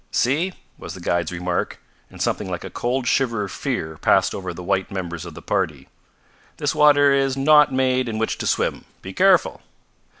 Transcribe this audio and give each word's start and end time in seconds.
"See!" 0.09 0.53
was 0.79 0.95
the 0.95 0.99
guide's 0.99 1.31
remark, 1.31 1.77
and 2.09 2.19
something 2.19 2.49
like 2.49 2.63
a 2.63 2.71
cold 2.71 3.05
shiver 3.05 3.43
of 3.43 3.51
fear 3.51 3.97
passed 3.99 4.33
over 4.33 4.51
the 4.51 4.63
white 4.63 4.89
members 4.89 5.25
of 5.25 5.35
the 5.35 5.43
party. 5.43 5.89
"This 6.57 6.73
water 6.73 7.13
is 7.13 7.37
not 7.37 7.71
made 7.71 8.09
in 8.09 8.17
which 8.17 8.39
to 8.39 8.47
swim. 8.47 8.85
Be 9.03 9.13
careful!" 9.13 9.61